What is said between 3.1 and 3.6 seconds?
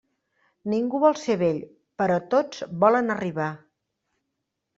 arribar.